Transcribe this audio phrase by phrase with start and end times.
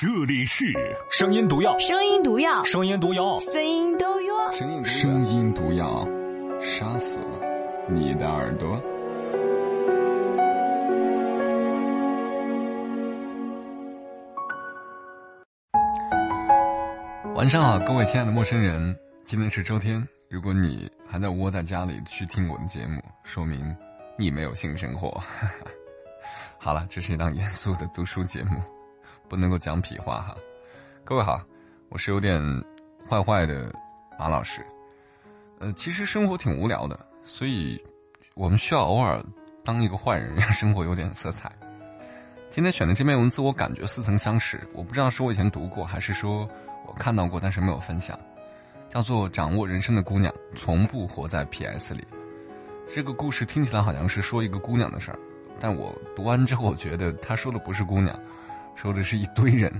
[0.00, 0.64] 这里是
[1.10, 4.50] 声音毒药，声音毒药，声音毒药，声音毒药。
[4.82, 6.08] 声音毒药，
[6.58, 7.20] 杀死
[7.86, 8.82] 你的耳朵。
[17.34, 20.02] 晚上好，各位亲爱的陌生人，今天是周天。
[20.30, 23.76] 如果你还在窝在家里去听我的节目，说明
[24.16, 25.22] 你没有性生活。
[26.56, 28.56] 好了，这是一档严肃的读书节目。
[29.30, 30.34] 不能够讲痞话哈，
[31.04, 31.40] 各位好，
[31.88, 32.42] 我是有点
[33.08, 33.72] 坏坏的
[34.18, 34.60] 马老师。
[35.60, 37.80] 呃，其实生活挺无聊的，所以
[38.34, 39.24] 我们需要偶尔
[39.64, 41.48] 当一个坏人，让生活有点色彩。
[42.50, 46.48] 今天选的这篇文字，我感觉似曾相识，我不知道是我以前读过，还是说
[46.84, 48.18] 我看到过，但是没有分享。
[48.88, 51.94] 叫做《掌握人生的姑娘》，从不活在 P.S.
[51.94, 52.04] 里。
[52.92, 55.18] 这个故事听起来好像是说一个姑娘的事儿，
[55.60, 58.18] 但我读完之后，我觉得他说的不是姑娘。
[58.74, 59.70] 说的是一堆人，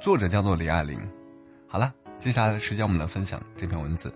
[0.00, 0.98] 作者叫做李爱玲。
[1.66, 4.12] 好了，接下来的时间我们来分享这篇文字：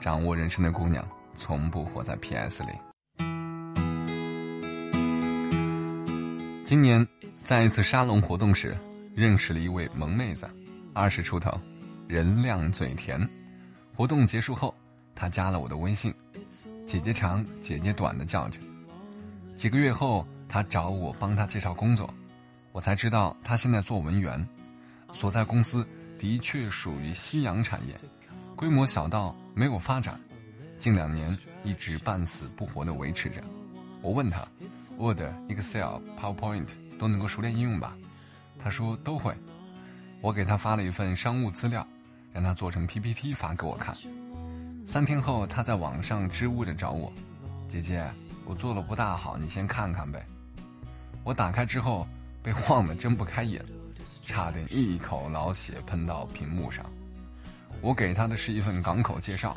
[0.00, 2.62] 掌握人生的姑娘，从不活在 P.S.
[2.64, 2.70] 里。
[6.64, 8.76] 今年在一次沙龙活动时，
[9.14, 10.50] 认识了一位萌妹子，
[10.92, 11.52] 二十出头，
[12.08, 13.28] 人靓嘴甜。
[13.94, 14.74] 活动结束后，
[15.14, 16.12] 她加了我的微信，
[16.84, 18.58] 姐姐长姐姐短的叫着。
[19.54, 22.12] 几个月后，她找我帮她介绍工作。
[22.74, 24.44] 我才知道他现在做文员，
[25.12, 25.86] 所在公司
[26.18, 27.94] 的确属于夕阳产业，
[28.56, 30.20] 规模小到没有发展，
[30.76, 33.40] 近两年一直半死不活的维持着。
[34.02, 34.44] 我问他
[34.98, 36.66] ，Word、Excel、PowerPoint
[36.98, 37.96] 都能够熟练应用吧？
[38.58, 39.32] 他说都会。
[40.20, 41.86] 我给他发了一份商务资料，
[42.32, 43.96] 让他做成 PPT 发给我看。
[44.84, 47.12] 三天后，他在网上支吾着找我，
[47.68, 48.12] 姐姐，
[48.44, 50.26] 我做的不大好，你先看看呗。
[51.22, 52.04] 我打开之后。
[52.44, 53.64] 被晃得睁不开眼，
[54.22, 56.84] 差点一口老血喷到屏幕上。
[57.80, 59.56] 我给他的是一份港口介绍，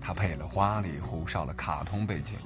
[0.00, 2.38] 他配了花里胡哨的卡通背景，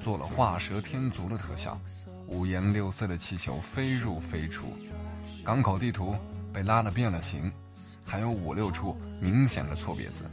[0.00, 1.78] 做了画蛇添足的特效，
[2.26, 4.68] 五颜六色的气球飞入飞出，
[5.44, 6.16] 港口地图
[6.50, 7.52] 被拉得变了形，
[8.06, 10.24] 还有五六处明显的错别字。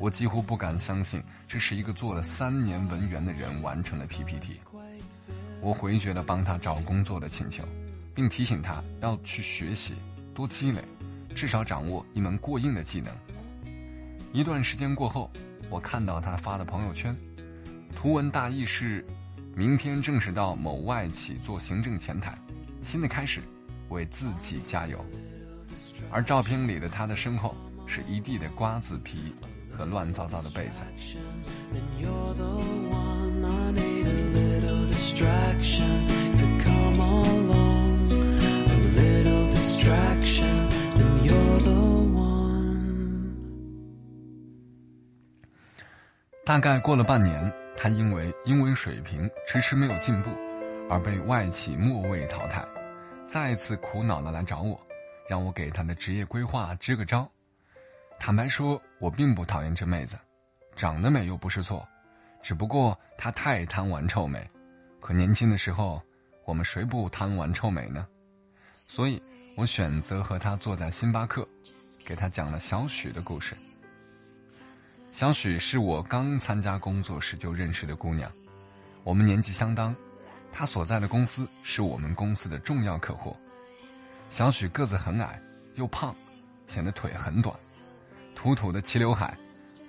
[0.00, 4.60] 我几乎不敢相信，这是一个做了三年文员的人完成的 PPT。
[5.60, 7.62] 我回绝了帮他找工作的请求。
[8.14, 9.94] 并提醒他要去学习，
[10.34, 10.82] 多积累，
[11.34, 13.14] 至少掌握一门过硬的技能。
[14.32, 15.30] 一段时间过后，
[15.68, 17.16] 我看到他发的朋友圈，
[17.96, 19.04] 图文大意是：
[19.54, 22.38] 明天正式到某外企做行政前台，
[22.82, 23.40] 新的开始，
[23.88, 25.04] 为自己加油。
[26.10, 27.54] 而照片里的他的身后，
[27.86, 29.34] 是一地的瓜子皮
[29.76, 30.82] 和乱糟糟的被子。
[46.50, 47.40] 大概过了半年，
[47.76, 50.30] 他因为英文水平迟迟没有进步，
[50.90, 52.66] 而被外企末位淘汰，
[53.28, 54.76] 再次苦恼的来找我，
[55.28, 57.30] 让我给他的职业规划支个招。
[58.18, 60.18] 坦白说，我并不讨厌这妹子，
[60.74, 61.86] 长得美又不是错，
[62.42, 64.44] 只不过她太贪玩臭美。
[64.98, 66.02] 可年轻的时候，
[66.44, 68.04] 我们谁不贪玩臭美呢？
[68.88, 69.22] 所以
[69.56, 71.46] 我选择和她坐在星巴克，
[72.04, 73.56] 给她讲了小许的故事。
[75.20, 78.32] 小许是我刚参加工作时就认识的姑娘，
[79.04, 79.94] 我们年纪相当，
[80.50, 83.36] 她所在的公司是我们公司的重要客户。
[84.30, 85.38] 小许个子很矮，
[85.74, 86.16] 又胖，
[86.66, 87.54] 显得腿很短，
[88.34, 89.36] 土土的齐刘海，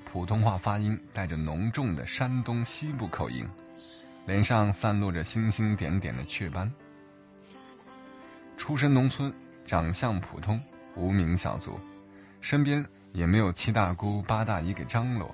[0.03, 3.47] 普通话发音带着浓重的山东西部口音，
[4.25, 6.69] 脸上散落着星星点点的雀斑。
[8.57, 9.33] 出身农村，
[9.65, 10.61] 长相普通，
[10.93, 11.79] 无名小卒，
[12.41, 12.85] 身边。
[13.13, 15.33] 也没有七大姑八大姨给张罗，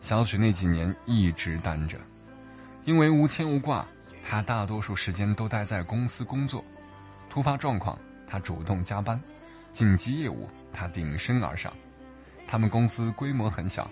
[0.00, 1.98] 小许那几年一直单着，
[2.84, 3.86] 因为无牵无挂，
[4.22, 6.64] 他大多数时间都待在公司工作。
[7.28, 9.18] 突发状况，他主动加班；
[9.72, 11.72] 紧急业务，他顶身而上。
[12.46, 13.90] 他们公司规模很小，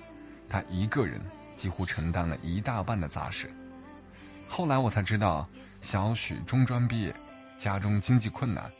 [0.49, 1.21] 他一个人
[1.55, 3.51] 几乎承担了一大半的杂事。
[4.47, 5.49] 后来我才知道，
[5.81, 7.15] 小许中专毕业，
[7.59, 8.71] 家中经济困难，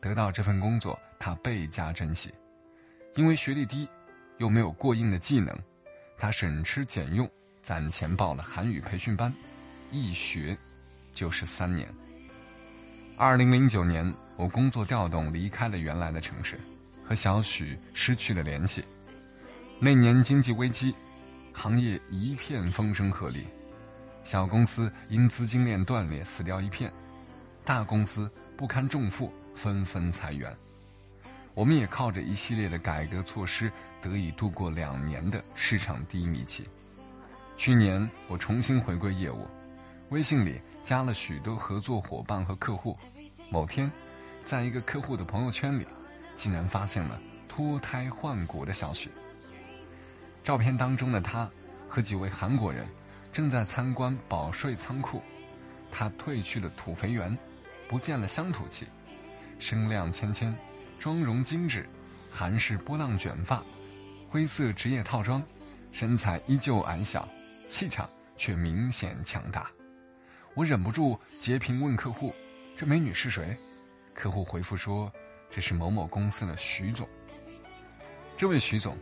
[0.00, 2.32] 得到这份工作，他倍加珍惜。
[3.16, 3.88] 因为学历低，
[4.36, 5.58] 又没有过硬的技能，
[6.18, 7.28] 他省吃俭用
[7.62, 9.32] 攒钱报了韩语培训班，
[9.90, 10.56] 一学
[11.14, 11.88] 就是三年。
[13.16, 16.60] 二零零九年，我工作调动离开了原来的城市，
[17.02, 18.84] 和小许失去了联系。
[19.80, 20.94] 那年经济危机，
[21.54, 23.42] 行业一片风声鹤唳，
[24.22, 26.92] 小公司因资金链断裂死掉一片，
[27.64, 30.54] 大公司不堪重负，纷纷裁员。
[31.56, 33.72] 我们也靠着一系列的改革措施，
[34.02, 36.68] 得以度过两年的市场低迷期。
[37.56, 39.46] 去年我重新回归业务，
[40.10, 42.94] 微信里加了许多合作伙伴和客户。
[43.48, 43.90] 某天，
[44.44, 45.86] 在一个客户的朋友圈里，
[46.34, 47.18] 竟然发现了
[47.48, 49.08] 脱胎换骨的小雪。
[50.44, 51.48] 照片当中的他
[51.88, 52.86] 和几位韩国人
[53.32, 55.22] 正在参观保税仓库，
[55.90, 57.34] 他褪去了土肥圆，
[57.88, 58.86] 不见了乡土气，
[59.58, 60.54] 声量谦谦。
[60.98, 61.88] 妆容精致，
[62.30, 63.62] 韩式波浪卷发，
[64.28, 65.42] 灰色职业套装，
[65.92, 67.28] 身材依旧矮小，
[67.68, 69.70] 气场却明显强大。
[70.54, 72.34] 我忍不住截屏问客户
[72.74, 73.56] ：“这美女是谁？”
[74.14, 75.12] 客户回复说
[75.50, 77.06] ：“这是某某公司的徐总。”
[78.36, 78.96] 这位徐总，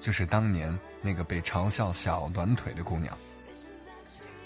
[0.00, 3.16] 就是当年那个被嘲笑小短腿的姑娘。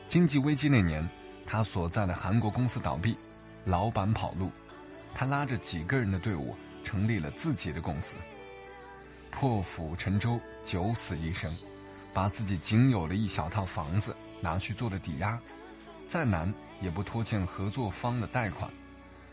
[0.08, 1.08] 经济危机那年，
[1.46, 3.16] 他所在的韩国公司倒闭，
[3.64, 4.50] 老板跑路，
[5.14, 6.56] 他拉着几个人的队伍。
[6.82, 8.16] 成立了自己的公司，
[9.30, 11.54] 破釜沉舟，九死一生，
[12.12, 15.38] 把自己仅有的一小套房子拿去做了抵押，
[16.06, 18.70] 再难也不拖欠合作方的贷款，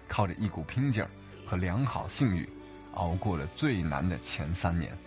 [0.08, 1.10] 靠着一股拼劲儿
[1.46, 2.50] 和良好信誉，
[2.94, 4.98] 熬过了最难的前三年。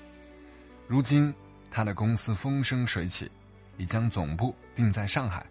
[0.87, 1.35] 如今，
[1.71, 3.31] 他的公司风生水起，
[3.77, 5.47] 已将总部定在上海，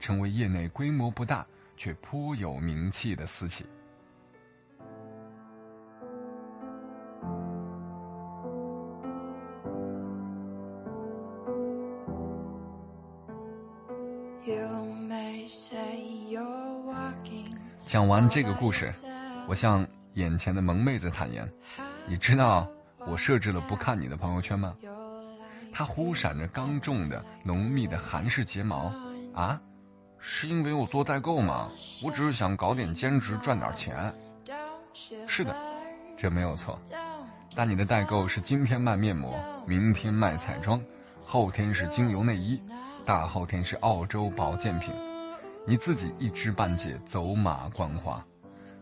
[0.00, 1.46] 成为业内规模不大
[1.76, 3.66] 却颇有名气的私企。
[17.98, 18.94] 讲完这个故事，
[19.48, 19.84] 我向
[20.14, 21.52] 眼前的萌妹子坦言
[22.06, 22.64] ：“你知道
[23.08, 24.72] 我设置了不看你的朋友圈吗？”
[25.74, 28.92] 她忽闪着刚种的浓密的韩式睫毛，
[29.34, 29.60] 啊，
[30.16, 31.70] 是因为我做代购吗？
[32.00, 34.14] 我只是想搞点兼职赚点钱。
[35.26, 35.52] 是的，
[36.16, 36.80] 这没有错。
[37.56, 39.34] 但你的代购是今天卖面膜，
[39.66, 40.80] 明天卖彩妆，
[41.24, 42.62] 后天是精油内衣，
[43.04, 44.94] 大后天是澳洲保健品。
[45.68, 48.24] 你自己一知半解，走马观花。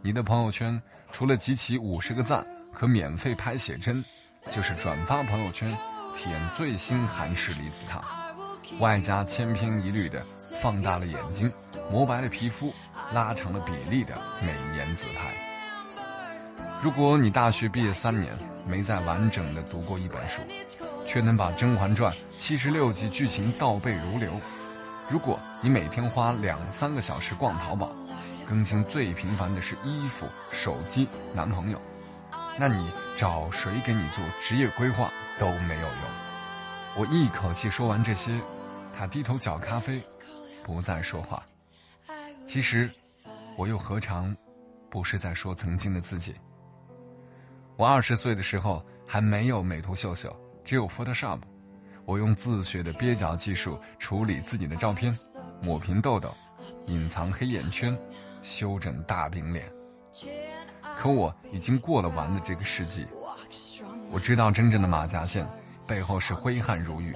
[0.03, 0.81] 你的朋友圈
[1.11, 4.05] 除了集齐五十个赞和免费拍写真，
[4.53, 5.77] 就是转发朋友圈，
[6.15, 8.05] 体验最新韩式离子烫，
[8.79, 10.25] 外加千篇一律的
[10.63, 11.53] 放大了眼睛、
[11.91, 12.73] 磨白了皮肤、
[13.13, 15.35] 拉长了比例的美颜自拍。
[16.81, 18.33] 如果你大学毕业三年
[18.65, 20.41] 没再完整的读过一本书，
[21.05, 24.41] 却能把《甄嬛传》七十六集剧情倒背如流。
[25.09, 27.93] 如果你每天花两三个小时逛淘宝，
[28.45, 31.81] 更新最频繁的是衣服、手机、男朋友，
[32.59, 35.09] 那你找谁给你做职业规划
[35.39, 36.01] 都没有用。
[36.97, 38.41] 我一口气说完这些，
[38.93, 40.03] 他低头搅咖啡，
[40.65, 41.41] 不再说话。
[42.45, 42.91] 其实，
[43.57, 44.37] 我又何尝
[44.91, 46.35] 不是在说曾经的自己？
[47.77, 51.39] 我二十岁的时候还没有美图秀秀，只有 Photoshop。
[52.07, 55.15] 我用自学的蹩脚技术处理自己的照片，
[55.61, 56.33] 抹平痘痘，
[56.87, 57.99] 隐藏黑眼圈，
[58.43, 59.69] 修整大饼脸。
[60.97, 63.05] 可我已经过了完的这个世纪。
[64.13, 65.45] 我知道真正的马甲线
[65.85, 67.13] 背后是挥汗如雨，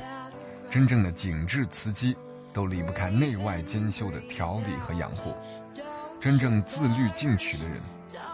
[0.68, 2.16] 真正的紧致瓷肌
[2.52, 5.32] 都离不开内外兼修的调理和养护。
[6.18, 7.80] 真正自律进取的人，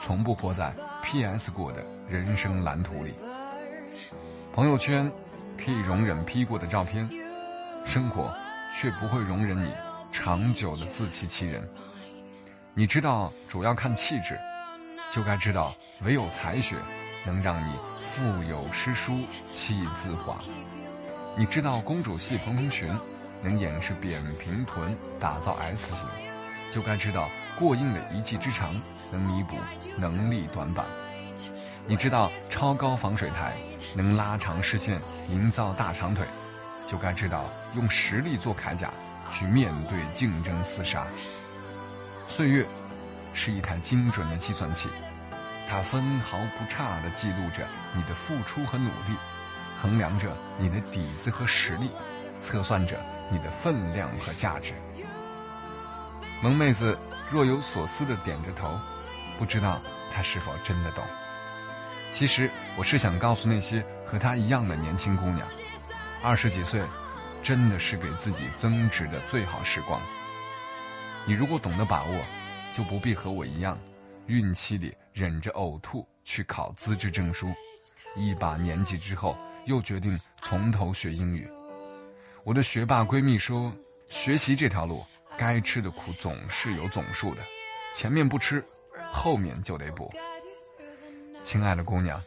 [0.00, 3.12] 从不活在 PS 过的人生蓝图里。
[4.54, 5.12] 朋友圈。
[5.56, 7.08] 可以容忍 P 过的照片，
[7.84, 8.32] 生活
[8.74, 9.72] 却不会容忍你
[10.12, 11.68] 长久的自欺欺人。
[12.74, 14.38] 你知道主要看气质，
[15.10, 16.76] 就该知道唯有才学
[17.24, 19.18] 能让你腹有诗书
[19.50, 20.38] 气自华。
[21.36, 22.94] 你知道公主系蓬蓬裙
[23.42, 26.06] 能掩饰扁平臀打造 S 型，
[26.70, 29.56] 就该知道过硬的一技之长能弥补
[29.96, 30.86] 能力短板。
[31.86, 33.56] 你知道超高防水台。
[33.94, 36.26] 能拉长视线，营造大长腿，
[36.86, 38.90] 就该知道用实力做铠甲，
[39.32, 41.06] 去面对竞争厮杀。
[42.26, 42.66] 岁月
[43.32, 44.88] 是一台精准的计算器，
[45.68, 49.16] 它分毫不差地记录着你的付出和努力，
[49.80, 51.90] 衡量着你的底子和实力，
[52.40, 52.98] 测算着
[53.30, 54.74] 你的分量和价值。
[56.42, 56.98] 萌妹子
[57.30, 58.78] 若有所思地点着头，
[59.38, 59.80] 不知道
[60.12, 61.04] 她是否真的懂。
[62.16, 65.46] 其实我是想告诉那些和她一样的年轻姑娘，
[66.22, 66.82] 二十几岁，
[67.42, 70.00] 真的是给自己增值的最好时光。
[71.26, 72.24] 你如果懂得把握，
[72.72, 73.78] 就不必和我一样，
[74.28, 77.52] 孕期里忍着呕吐去考资质证书，
[78.14, 81.46] 一把年纪之后又决定从头学英语。
[82.44, 83.70] 我的学霸闺蜜说，
[84.08, 85.04] 学习这条路，
[85.36, 87.42] 该吃的苦总是有总数的，
[87.92, 88.64] 前面不吃，
[89.12, 90.10] 后面就得补。
[91.46, 92.20] 亲爱的姑娘，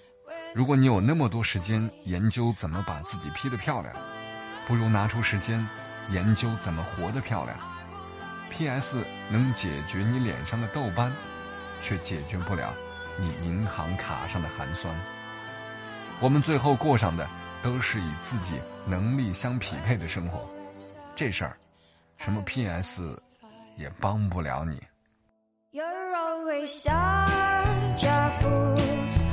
[0.55, 3.93] 如果你有那么多时间研究怎么把自己 P 得漂亮，
[4.65, 5.67] 不如拿出时间
[6.07, 7.59] 研究怎么活得漂亮。
[8.49, 9.05] P.S.
[9.29, 11.11] 能解决你脸上的痘斑，
[11.81, 12.73] 却解决不了
[13.17, 14.95] 你银行卡上的寒酸。
[16.21, 17.27] 我们最后过上的
[17.61, 20.49] 都是与自己能力相匹配的生活，
[21.13, 21.57] 这事儿，
[22.15, 23.21] 什么 P.S.
[23.75, 24.81] 也帮不了你。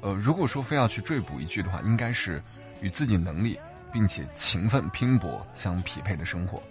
[0.00, 2.42] 呃，如果说非要去追补一句的话，应该是
[2.80, 3.58] 与自己能力
[3.92, 6.62] 并且勤奋拼搏相匹配的生活。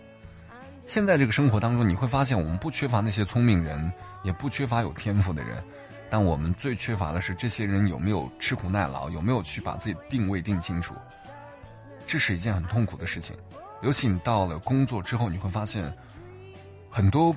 [0.85, 3.91] 现在这个生活当中，你会发现我们不缺乏那些聪明人，
[4.23, 5.63] 也不缺乏有天赋的人，
[6.09, 10.95] 但我们最缺乏的是这些人有没有吃苦耐劳，有没有去把自己定位定清楚。
[12.07, 13.37] 这是一件很痛苦的事情，
[13.83, 15.93] 尤其你到了工作之后，你会发现，
[16.89, 17.35] 很多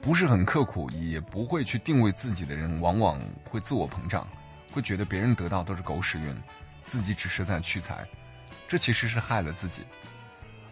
[0.00, 4.26] 不是很刻苦，也不会去定位自己的人，往往会自我膨胀，
[4.70, 6.34] 会觉得别人得到都是狗屎运，
[6.86, 8.06] 自己只是在屈才，
[8.66, 9.84] 这其实是害了自己。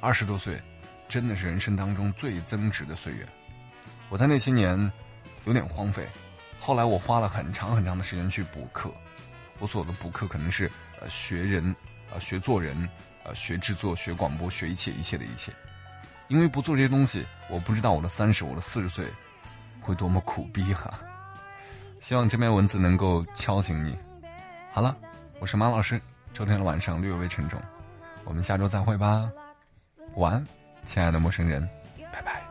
[0.01, 0.61] 二十多岁。
[1.09, 3.25] 真的是人生当中最增值的岁月。
[4.09, 4.91] 我在那些年
[5.45, 6.05] 有点荒废，
[6.59, 8.93] 后来我花了很长很长的时间去补课。
[9.61, 10.69] 我所有的补课可能是
[11.01, 11.73] 呃学人，
[12.11, 12.89] 呃学做人，
[13.23, 15.53] 呃学制作，学广播，学一切一切的一切。
[16.27, 19.07] 因为不做这些东西，我不知道我的三十，我的四十岁
[19.81, 20.93] 会多么苦逼哈。
[21.99, 23.99] 希望这篇文字能够敲醒你。
[24.71, 24.97] 好了，
[25.41, 26.01] 我是马老师，
[26.33, 27.61] 周天的晚上略微沉重，
[28.25, 29.31] 我们下周再会吧，
[30.15, 30.47] 晚安。
[30.85, 31.69] 亲爱的陌生人，
[32.13, 32.46] 拜拜。